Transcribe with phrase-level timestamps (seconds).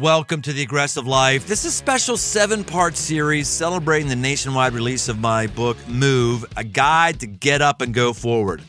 [0.00, 1.46] Welcome to the Aggressive Life.
[1.46, 6.46] This is a special seven part series celebrating the nationwide release of my book, Move
[6.56, 8.62] A Guide to Get Up and Go Forward.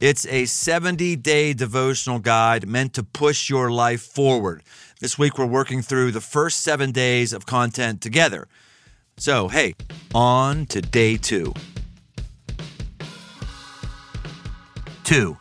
[0.00, 4.62] It's a 70 day devotional guide meant to push your life forward.
[5.00, 8.48] This week, we're working through the first seven days of content together.
[9.18, 9.74] So, hey,
[10.14, 11.52] on to day two.
[15.04, 15.36] Two,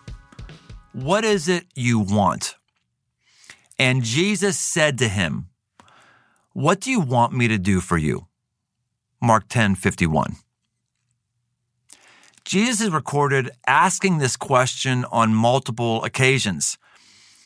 [0.92, 2.56] what is it you want?
[3.80, 5.48] And Jesus said to him,
[6.52, 8.28] What do you want me to do for you?
[9.22, 10.36] Mark 10 51.
[12.44, 16.78] Jesus is recorded asking this question on multiple occasions.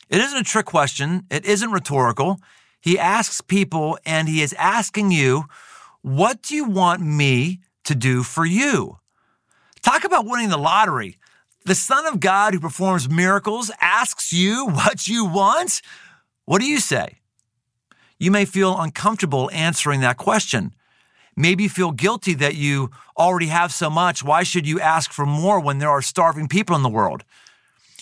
[0.08, 2.40] It isn't a trick question, it isn't rhetorical.
[2.80, 5.44] He asks people, and he is asking you,
[6.02, 8.98] What do you want me to do for you?
[9.82, 11.16] Talk about winning the lottery.
[11.64, 15.80] The Son of God who performs miracles asks you what you want.
[16.44, 17.18] What do you say?
[18.18, 20.74] You may feel uncomfortable answering that question.
[21.36, 24.22] Maybe feel guilty that you already have so much.
[24.22, 27.24] Why should you ask for more when there are starving people in the world?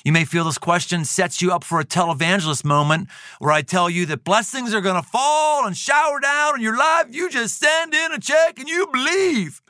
[0.05, 3.89] You may feel this question sets you up for a televangelist moment where I tell
[3.89, 7.07] you that blessings are going to fall and shower down in your life.
[7.11, 9.63] You just send in a check and you believe.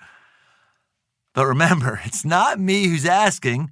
[1.34, 3.70] But remember, it's not me who's asking,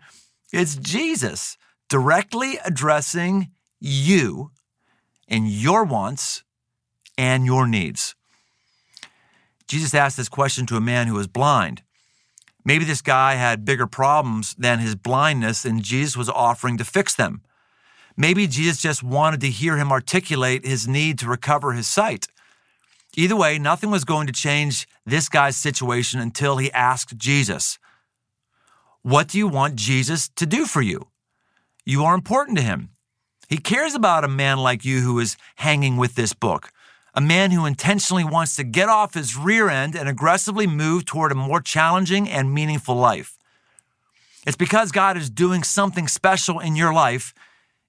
[0.52, 1.56] it's Jesus
[1.88, 4.50] directly addressing you
[5.30, 6.42] in your wants
[7.16, 8.14] and your needs.
[9.68, 11.82] Jesus asked this question to a man who was blind.
[12.64, 17.14] Maybe this guy had bigger problems than his blindness, and Jesus was offering to fix
[17.14, 17.42] them.
[18.16, 22.26] Maybe Jesus just wanted to hear him articulate his need to recover his sight.
[23.16, 27.78] Either way, nothing was going to change this guy's situation until he asked Jesus,
[29.02, 31.08] What do you want Jesus to do for you?
[31.84, 32.90] You are important to him.
[33.50, 36.70] He cares about a man like you who is hanging with this book,
[37.14, 41.32] a man who intentionally wants to get off his rear end and aggressively move toward
[41.32, 43.36] a more challenging and meaningful life.
[44.46, 47.34] It's because God is doing something special in your life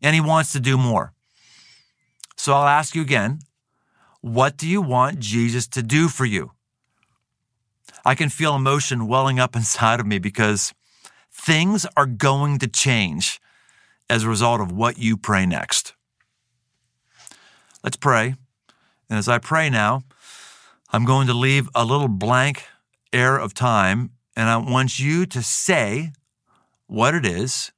[0.02, 1.14] and he wants to do more.
[2.36, 3.42] So I'll ask you again
[4.22, 6.52] what do you want Jesus to do for you?
[8.04, 10.74] I can feel emotion welling up inside of me because
[11.32, 13.40] things are going to change
[14.12, 15.94] as a result of what you pray next.
[17.82, 18.36] Let's pray.
[19.10, 20.04] And as I pray now,
[20.92, 22.66] I'm going to leave a little blank
[23.14, 26.12] air of time, and I want you to say
[26.88, 27.72] what it is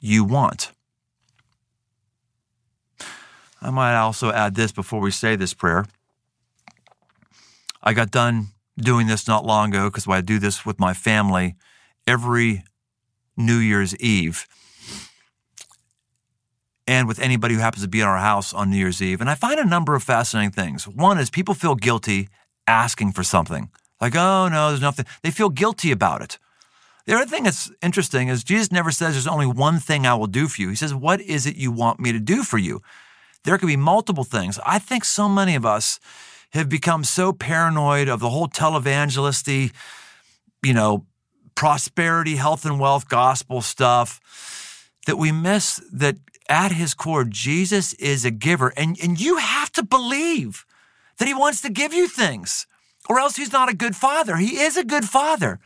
[0.00, 0.72] you want.
[3.62, 5.84] I might also add this before we say this prayer.
[7.80, 11.54] I got done doing this not long ago because I do this with my family
[12.08, 12.64] every
[13.36, 14.48] New Year's Eve
[16.90, 19.20] and with anybody who happens to be in our house on New Year's Eve.
[19.20, 20.88] And I find a number of fascinating things.
[20.88, 22.28] One is people feel guilty
[22.66, 23.70] asking for something.
[24.00, 25.06] Like, oh no, there's nothing.
[25.22, 26.40] They feel guilty about it.
[27.06, 30.26] The other thing that's interesting is Jesus never says there's only one thing I will
[30.26, 30.68] do for you.
[30.68, 32.82] He says, What is it you want me to do for you?
[33.44, 34.58] There could be multiple things.
[34.66, 36.00] I think so many of us
[36.54, 39.72] have become so paranoid of the whole televangelisty,
[40.64, 41.06] you know,
[41.54, 44.20] prosperity, health, and wealth gospel stuff
[45.06, 46.16] that we miss that
[46.50, 48.74] at his core, Jesus is a giver.
[48.76, 50.66] And, and you have to believe
[51.18, 52.66] that he wants to give you things,
[53.08, 54.36] or else he's not a good father.
[54.36, 55.60] He is a good father.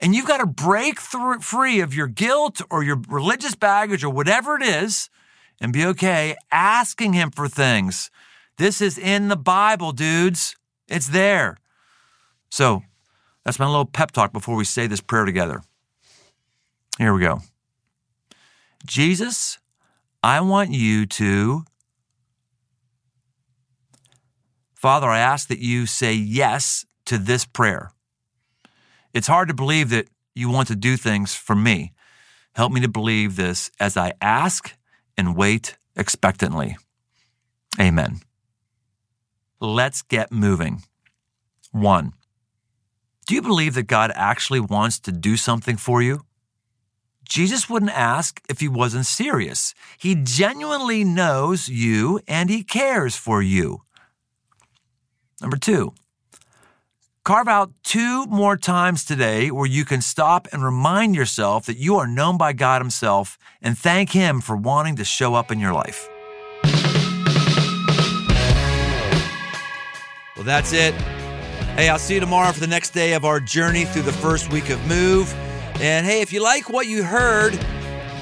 [0.00, 4.10] And you've got to break through, free of your guilt or your religious baggage or
[4.10, 5.10] whatever it is
[5.60, 8.10] and be okay asking him for things.
[8.58, 10.56] This is in the Bible, dudes.
[10.88, 11.56] It's there.
[12.50, 12.82] So
[13.44, 15.62] that's my little pep talk before we say this prayer together.
[16.98, 17.42] Here we go.
[18.84, 19.58] Jesus,
[20.22, 21.64] I want you to,
[24.74, 27.92] Father, I ask that you say yes to this prayer.
[29.12, 31.92] It's hard to believe that you want to do things for me.
[32.54, 34.74] Help me to believe this as I ask
[35.16, 36.76] and wait expectantly.
[37.80, 38.20] Amen.
[39.60, 40.82] Let's get moving.
[41.72, 42.12] One,
[43.26, 46.22] do you believe that God actually wants to do something for you?
[47.32, 49.74] Jesus wouldn't ask if he wasn't serious.
[49.96, 53.84] He genuinely knows you and he cares for you.
[55.40, 55.94] Number two,
[57.24, 61.96] carve out two more times today where you can stop and remind yourself that you
[61.96, 65.72] are known by God Himself and thank Him for wanting to show up in your
[65.72, 66.06] life.
[70.36, 70.92] Well, that's it.
[71.76, 74.52] Hey, I'll see you tomorrow for the next day of our journey through the first
[74.52, 75.34] week of Move.
[75.82, 77.56] And hey, if you like what you heard,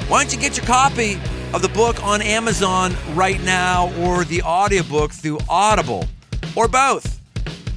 [0.08, 1.20] why don't you get your copy
[1.52, 6.06] of the book on Amazon right now or the audiobook through Audible
[6.56, 7.20] or both.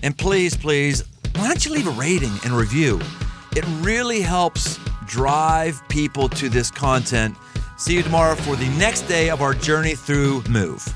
[0.02, 1.04] And please, please,
[1.36, 3.02] why don't you leave a rating and review?
[3.58, 7.36] It really helps drive people to this content.
[7.78, 10.88] See you tomorrow for the next day of our journey through Move.